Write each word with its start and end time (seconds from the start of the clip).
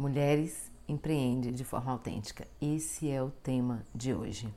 Mulheres 0.00 0.72
empreende 0.88 1.52
de 1.52 1.62
forma 1.62 1.92
autêntica. 1.92 2.48
Esse 2.58 3.10
é 3.10 3.22
o 3.22 3.30
tema 3.30 3.84
de 3.94 4.14
hoje. 4.14 4.48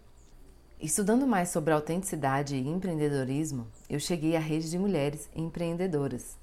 Estudando 0.80 1.28
mais 1.28 1.50
sobre 1.50 1.74
autenticidade 1.74 2.56
e 2.56 2.66
empreendedorismo, 2.66 3.68
eu 3.90 4.00
cheguei 4.00 4.38
à 4.38 4.40
rede 4.40 4.70
de 4.70 4.79
mulheres 4.79 5.29
empreendedoras. 5.36 6.38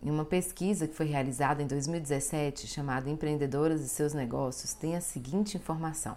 Em 0.00 0.08
uma 0.12 0.24
pesquisa 0.24 0.86
que 0.86 0.94
foi 0.94 1.06
realizada 1.06 1.60
em 1.60 1.66
2017, 1.66 2.68
chamada 2.68 3.10
Empreendedoras 3.10 3.80
e 3.80 3.88
seus 3.88 4.14
Negócios, 4.14 4.72
tem 4.72 4.94
a 4.94 5.00
seguinte 5.00 5.56
informação: 5.56 6.16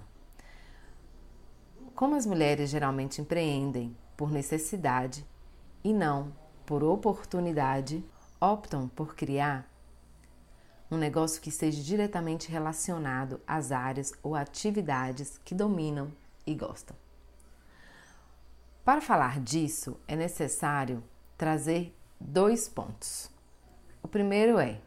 Como 1.95 2.13
as 2.13 2.27
mulheres 2.27 2.69
geralmente 2.69 3.19
empreendem 3.19 3.97
por 4.15 4.29
necessidade 4.29 5.25
e 5.83 5.91
não 5.91 6.31
por 6.63 6.83
oportunidade, 6.83 8.05
optam 8.39 8.87
por 8.87 9.15
criar 9.15 9.70
um 10.91 10.97
negócio 10.97 11.41
que 11.41 11.47
esteja 11.47 11.81
diretamente 11.81 12.51
relacionado 12.51 13.39
às 13.47 13.71
áreas 13.71 14.13
ou 14.21 14.35
atividades 14.35 15.39
que 15.45 15.55
dominam 15.55 16.11
e 16.45 16.53
gostam. 16.53 16.95
Para 18.83 18.99
falar 18.99 19.39
disso, 19.39 19.97
é 20.05 20.17
necessário 20.17 21.01
trazer 21.37 21.95
dois 22.19 22.67
pontos. 22.67 23.31
O 24.03 24.07
primeiro 24.07 24.59
é: 24.59 24.81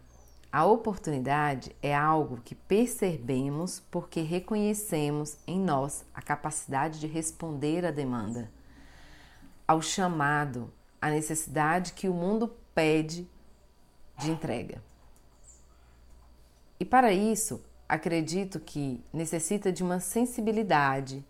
a 0.52 0.66
oportunidade 0.66 1.74
é 1.82 1.94
algo 1.94 2.40
que 2.44 2.54
percebemos 2.54 3.80
porque 3.90 4.20
reconhecemos 4.20 5.38
em 5.46 5.58
nós 5.58 6.04
a 6.12 6.20
capacidade 6.20 7.00
de 7.00 7.06
responder 7.06 7.86
à 7.86 7.90
demanda, 7.90 8.50
ao 9.66 9.80
chamado, 9.80 10.70
à 11.00 11.08
necessidade 11.08 11.94
que 11.94 12.08
o 12.08 12.14
mundo 12.14 12.54
pede 12.74 13.26
de 14.18 14.30
entrega. 14.30 14.82
E 16.84 16.86
para 16.86 17.14
isso, 17.14 17.62
acredito 17.88 18.60
que 18.60 19.02
necessita 19.10 19.72
de 19.72 19.82
uma 19.82 20.00
sensibilidade, 20.00 21.24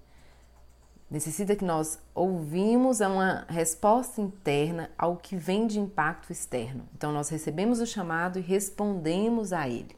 necessita 1.08 1.54
que 1.54 1.64
nós 1.64 1.96
ouvimos 2.12 2.98
uma 2.98 3.46
resposta 3.48 4.20
interna 4.20 4.90
ao 4.98 5.16
que 5.16 5.36
vem 5.36 5.68
de 5.68 5.78
impacto 5.78 6.32
externo. 6.32 6.88
Então, 6.92 7.12
nós 7.12 7.28
recebemos 7.28 7.78
o 7.78 7.86
chamado 7.86 8.36
e 8.36 8.42
respondemos 8.42 9.52
a 9.52 9.68
ele. 9.68 9.94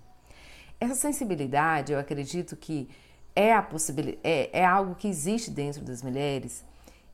Essa 0.78 0.95
sensibilidade, 0.95 1.95
eu 1.95 1.98
acredito 1.98 2.55
que 2.55 2.86
é, 3.34 3.55
a 3.55 3.62
possibilidade, 3.62 4.20
é, 4.23 4.61
é 4.61 4.62
algo 4.67 4.95
que 4.95 5.08
existe 5.08 5.50
dentro 5.50 5.83
das 5.83 6.02
mulheres 6.02 6.67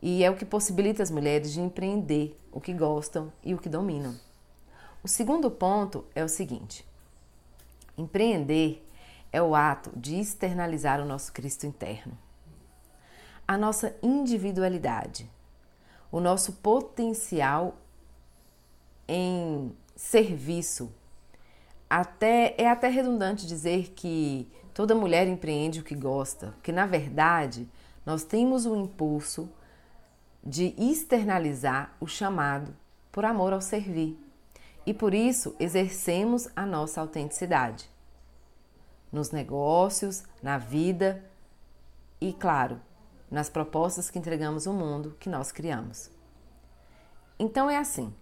e 0.02 0.24
é 0.24 0.30
o 0.32 0.34
que 0.34 0.44
possibilita 0.44 1.00
as 1.00 1.12
mulheres 1.12 1.52
de 1.52 1.60
empreender 1.60 2.36
o 2.50 2.60
que 2.60 2.74
gostam 2.74 3.32
e 3.44 3.54
o 3.54 3.58
que 3.58 3.68
dominam. 3.68 4.16
O 5.00 5.06
segundo 5.06 5.48
ponto 5.48 6.04
é 6.12 6.24
o 6.24 6.28
seguinte: 6.28 6.84
Empreender 7.96 8.86
é 9.32 9.42
o 9.42 9.54
ato 9.54 9.90
de 9.96 10.18
externalizar 10.18 11.00
o 11.00 11.04
nosso 11.04 11.32
Cristo 11.32 11.66
interno, 11.66 12.16
a 13.46 13.56
nossa 13.56 13.96
individualidade, 14.02 15.30
o 16.10 16.20
nosso 16.20 16.54
potencial 16.54 17.76
em 19.08 19.74
serviço. 19.96 20.92
Até 21.88 22.54
é 22.58 22.68
até 22.68 22.88
redundante 22.88 23.46
dizer 23.46 23.92
que 23.94 24.50
toda 24.72 24.94
mulher 24.94 25.26
empreende 25.26 25.80
o 25.80 25.84
que 25.84 25.94
gosta, 25.94 26.48
porque 26.52 26.72
na 26.72 26.86
verdade 26.86 27.68
nós 28.04 28.24
temos 28.24 28.66
o 28.66 28.74
impulso 28.74 29.50
de 30.44 30.74
externalizar 30.78 31.94
o 32.00 32.06
chamado 32.06 32.74
por 33.10 33.24
amor 33.24 33.52
ao 33.52 33.60
servir 33.60 34.18
e 34.84 34.92
por 34.92 35.14
isso 35.14 35.54
exercemos 35.58 36.48
a 36.56 36.66
nossa 36.66 37.00
autenticidade 37.00 37.90
nos 39.12 39.30
negócios, 39.30 40.24
na 40.42 40.56
vida 40.56 41.22
e, 42.20 42.32
claro, 42.32 42.80
nas 43.30 43.50
propostas 43.50 44.10
que 44.10 44.18
entregamos 44.18 44.66
ao 44.66 44.72
mundo 44.72 45.16
que 45.20 45.28
nós 45.28 45.52
criamos. 45.52 46.10
Então 47.38 47.68
é 47.68 47.76
assim: 47.76 48.12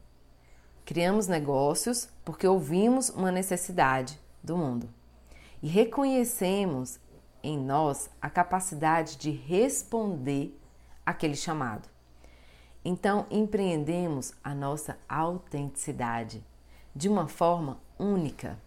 criamos 0.84 1.28
negócios 1.28 2.08
porque 2.24 2.46
ouvimos 2.46 3.08
uma 3.10 3.30
necessidade 3.30 4.18
do 4.42 4.56
mundo 4.56 4.88
e 5.62 5.68
reconhecemos 5.68 6.98
em 7.42 7.58
nós 7.58 8.10
a 8.20 8.28
capacidade 8.28 9.16
de 9.16 9.30
responder 9.30 10.58
aquele 11.04 11.36
chamado. 11.36 11.88
Então 12.84 13.26
empreendemos 13.30 14.32
a 14.42 14.54
nossa 14.54 14.98
autenticidade 15.08 16.44
de 16.94 17.08
uma 17.08 17.28
forma 17.28 17.78
única. 17.98 18.58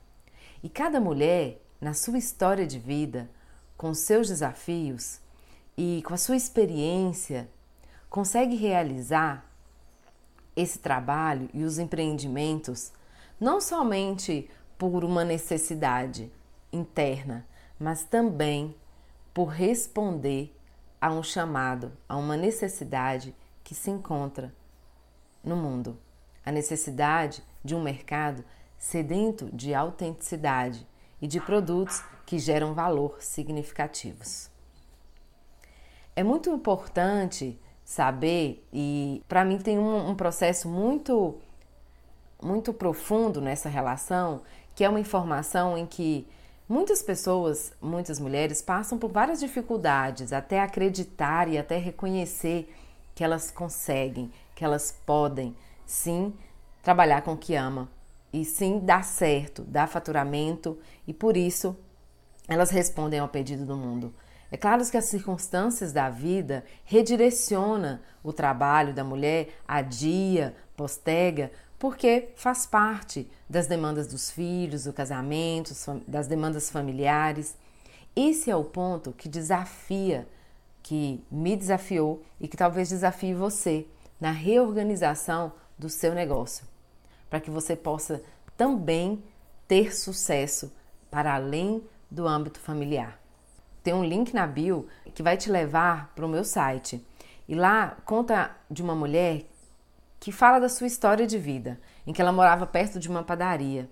E 0.62 0.70
cada 0.70 1.00
mulher, 1.00 1.62
na 1.80 1.94
sua 1.94 2.18
história 2.18 2.66
de 2.66 2.80
vida, 2.80 3.30
com 3.78 3.94
seus 3.94 4.28
desafios 4.28 5.20
e 5.78 6.02
com 6.06 6.14
a 6.14 6.18
sua 6.18 6.36
experiência, 6.36 7.50
consegue 8.10 8.56
realizar 8.56 9.46
esse 10.56 10.80
trabalho 10.80 11.50
e 11.54 11.64
os 11.64 11.80
empreendimentos 11.80 12.94
não 13.40 13.60
somente 13.60 14.50
por 14.78 15.04
uma 15.04 15.26
necessidade 15.26 16.32
interna, 16.72 17.46
mas 17.80 18.04
também 18.04 18.76
por 19.34 19.46
responder 19.46 20.56
a 21.02 21.12
um 21.12 21.24
chamado, 21.24 21.92
a 22.08 22.16
uma 22.16 22.38
necessidade 22.38 23.36
que 23.64 23.76
se 23.76 23.90
encontra 23.90 24.54
no 25.44 25.56
mundo. 25.56 25.98
A 26.46 26.52
necessidade 26.52 27.44
de 27.64 27.74
um 27.76 27.82
mercado 27.82 28.44
sedento 28.78 29.50
de 29.54 29.74
autenticidade 29.74 30.86
e 31.22 31.28
de 31.28 31.40
produtos 31.40 32.04
que 32.26 32.38
geram 32.38 32.74
valor 32.74 33.18
significativos. 33.22 34.50
É 36.16 36.22
muito 36.22 36.50
importante 36.50 37.58
saber, 37.86 38.66
e 38.72 39.24
para 39.28 39.46
mim 39.46 39.58
tem 39.58 39.80
um, 39.80 40.10
um 40.10 40.16
processo 40.16 40.68
muito, 40.68 41.38
muito 42.42 42.74
profundo 42.74 43.42
nessa 43.42 43.70
relação, 43.70 44.42
que 44.76 44.84
é 44.84 44.90
uma 44.90 45.00
informação 45.00 45.78
em 45.78 45.86
que 45.86 46.28
muitas 46.68 47.02
pessoas, 47.02 47.74
muitas 47.82 48.20
mulheres, 48.20 48.62
passam 48.62 48.98
por 48.98 49.12
várias 49.12 49.40
dificuldades 49.40 50.34
até 50.34 50.60
acreditar 50.60 51.48
e 51.48 51.58
até 51.58 51.78
reconhecer 51.78 52.74
que 53.16 53.24
elas 53.24 53.50
conseguem, 53.50 54.32
que 54.56 54.66
elas 54.66 54.92
podem 55.06 55.56
sim 55.86 56.34
trabalhar 56.82 57.22
com 57.22 57.34
o 57.34 57.38
que 57.38 57.56
ama 57.56 57.90
e 58.32 58.44
sim 58.44 58.80
dar 58.80 59.04
certo, 59.04 59.64
dar 59.64 59.88
faturamento 59.88 60.78
e 61.08 61.14
por 61.14 61.38
isso 61.38 61.78
elas 62.48 62.72
respondem 62.72 63.20
ao 63.20 63.30
pedido 63.30 63.66
do 63.66 63.78
mundo. 63.78 64.14
É 64.52 64.58
claro 64.58 64.88
que 64.88 64.98
as 64.98 65.06
circunstâncias 65.06 65.92
da 65.92 66.10
vida 66.10 66.64
redireciona 66.84 68.04
o 68.24 68.32
trabalho 68.32 68.94
da 68.94 69.04
mulher, 69.04 69.50
adia, 69.68 70.56
postega, 70.76 71.52
porque 71.80 72.30
faz 72.36 72.66
parte 72.66 73.30
das 73.50 73.68
demandas 73.68 74.08
dos 74.08 74.30
filhos, 74.30 74.84
do 74.84 74.94
casamento, 74.94 75.74
das 76.08 76.28
demandas 76.28 76.70
familiares. 76.70 77.58
Esse 78.16 78.52
é 78.52 78.56
o 78.56 78.64
ponto 78.64 79.12
que 79.12 79.28
desafia, 79.28 80.28
que 80.84 81.24
me 81.32 81.56
desafiou 81.56 82.22
e 82.40 82.48
que 82.48 82.56
talvez 82.56 82.90
desafie 82.90 83.34
você 83.34 83.88
na 84.22 84.32
reorganização 84.32 85.52
do 85.78 85.90
seu 85.90 86.14
negócio 86.14 86.74
para 87.34 87.40
que 87.40 87.50
você 87.50 87.76
possa 87.76 88.22
também 88.56 89.24
ter 89.68 89.92
sucesso 89.96 90.72
para 91.10 91.34
além 91.34 91.84
do 92.12 92.28
âmbito 92.28 92.60
familiar. 92.60 93.20
Tem 93.82 93.92
um 93.92 94.06
link 94.06 94.36
na 94.36 94.46
bio 94.46 94.88
que 95.16 95.24
vai 95.24 95.36
te 95.36 95.50
levar 95.50 96.14
para 96.14 96.28
o 96.28 96.30
meu 96.30 96.44
site. 96.44 97.04
E 97.48 97.56
lá 97.56 97.98
conta 98.06 98.56
de 98.70 98.84
uma 98.84 98.94
mulher 98.94 99.46
que 100.20 100.32
fala 100.32 100.60
da 100.60 100.70
sua 100.70 100.86
história 100.86 101.26
de 101.26 101.40
vida, 101.40 101.80
em 102.06 102.14
que 102.14 102.22
ela 102.22 102.32
morava 102.32 102.68
perto 102.68 103.00
de 103.00 103.10
uma 103.10 103.24
padaria. 103.24 103.90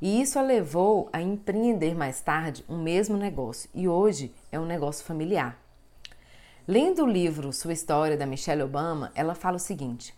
E 0.00 0.22
isso 0.22 0.38
a 0.38 0.42
levou 0.42 1.10
a 1.12 1.20
empreender 1.20 1.96
mais 1.96 2.20
tarde 2.20 2.64
um 2.68 2.80
mesmo 2.80 3.16
negócio, 3.16 3.68
e 3.74 3.88
hoje 3.88 4.32
é 4.52 4.60
um 4.60 4.66
negócio 4.66 5.04
familiar. 5.04 5.58
Lendo 6.64 7.02
o 7.02 7.08
livro 7.08 7.52
Sua 7.52 7.72
História 7.72 8.16
da 8.16 8.24
Michelle 8.24 8.62
Obama, 8.62 9.10
ela 9.16 9.34
fala 9.34 9.56
o 9.56 9.58
seguinte: 9.58 10.14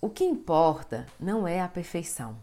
o 0.00 0.08
que 0.08 0.22
importa 0.24 1.06
não 1.18 1.46
é 1.46 1.60
a 1.60 1.66
perfeição. 1.66 2.36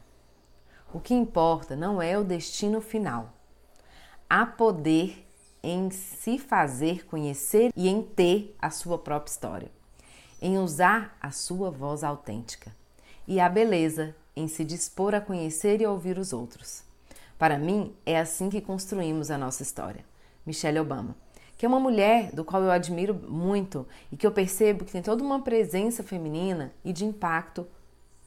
O 0.94 1.00
que 1.00 1.14
importa 1.14 1.74
não 1.74 2.02
é 2.02 2.18
o 2.18 2.24
destino 2.24 2.82
final. 2.82 3.34
Há 4.30 4.46
poder 4.46 5.26
em 5.64 5.90
se 5.90 6.38
fazer 6.38 7.06
conhecer 7.06 7.72
e 7.74 7.88
em 7.88 8.02
ter 8.02 8.54
a 8.62 8.70
sua 8.70 8.98
própria 8.98 9.32
história, 9.32 9.72
em 10.42 10.58
usar 10.58 11.18
a 11.22 11.32
sua 11.32 11.72
voz 11.72 12.04
autêntica. 12.04 12.76
E 13.26 13.40
a 13.40 13.48
beleza 13.48 14.14
em 14.36 14.50
se 14.50 14.66
dispor 14.66 15.16
a 15.16 15.22
conhecer 15.22 15.80
e 15.80 15.88
ouvir 15.88 16.18
os 16.18 16.34
outros. 16.34 16.84
Para 17.40 17.58
mim, 17.58 17.96
é 18.06 18.20
assim 18.20 18.50
que 18.50 18.60
construímos 18.60 19.32
a 19.32 19.38
nossa 19.38 19.64
história. 19.64 20.04
Michelle 20.46 20.80
Obama 20.80 21.16
é 21.66 21.68
uma 21.68 21.80
mulher 21.80 22.32
do 22.32 22.46
qual 22.46 22.62
eu 22.64 22.72
admiro 22.72 23.14
muito 23.14 23.88
e 24.12 24.18
que 24.18 24.26
eu 24.26 24.32
percebo 24.32 24.86
que 24.86 24.92
tem 24.92 25.02
toda 25.02 25.24
uma 25.24 25.42
presença 25.42 26.04
feminina 26.04 26.74
e 26.84 26.94
de 26.94 27.06
impacto 27.06 27.68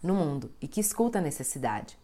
no 0.02 0.14
mundo 0.14 0.52
e 0.60 0.68
que 0.68 0.80
escuta 0.80 1.18
a 1.18 1.22
necessidade. 1.22 1.98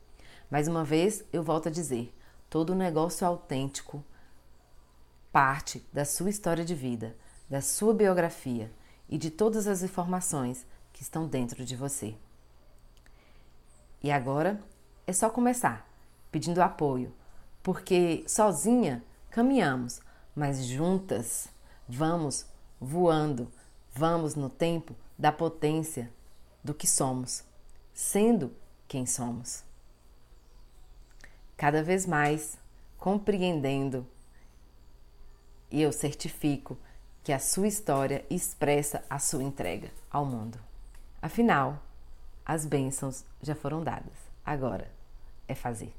Mais 0.51 0.69
uma 0.69 0.85
vez, 0.85 1.25
eu 1.33 1.43
volto 1.43 1.69
a 1.69 1.73
dizer: 1.73 2.15
todo 2.49 2.75
negócio 2.75 3.27
autêntico 3.27 4.05
parte 5.33 5.85
da 5.93 6.05
sua 6.05 6.31
história 6.31 6.65
de 6.65 6.77
vida, 6.77 7.17
da 7.51 7.61
sua 7.61 7.93
biografia 7.93 8.71
e 9.09 9.19
de 9.19 9.31
todas 9.31 9.67
as 9.67 9.83
informações 9.83 10.65
que 10.93 11.03
estão 11.03 11.27
dentro 11.27 11.65
de 11.65 11.75
você. 11.75 12.15
E 14.01 14.13
agora 14.13 14.61
é 15.07 15.13
só 15.13 15.29
começar, 15.29 15.89
pedindo 16.31 16.63
apoio, 16.63 17.13
porque 17.65 18.23
sozinha 18.29 19.03
caminhamos, 19.31 20.01
mas 20.35 20.65
juntas 20.65 21.49
vamos 21.89 22.47
voando, 22.81 23.51
vamos 23.93 24.35
no 24.35 24.51
tempo 24.51 24.95
da 25.19 25.31
potência 25.31 26.13
do 26.63 26.75
que 26.75 26.87
somos, 26.87 27.45
sendo 27.93 28.53
quem 28.89 29.07
somos. 29.07 29.63
Cada 31.57 31.83
vez 31.83 32.07
mais 32.07 32.59
compreendendo 32.99 34.07
e 35.71 35.83
eu 35.83 35.93
certifico 35.93 36.77
que 37.23 37.33
a 37.33 37.39
sua 37.39 37.67
história 37.67 38.25
expressa 38.29 39.05
a 39.09 39.19
sua 39.19 39.43
entrega 39.43 39.91
ao 40.11 40.25
mundo. 40.25 40.59
Afinal, 41.21 41.83
as 42.45 42.67
bênçãos 42.67 43.25
já 43.43 43.55
foram 43.55 43.83
dadas. 43.83 44.13
Agora 44.45 44.91
é 45.49 45.55
fazer. 45.55 45.95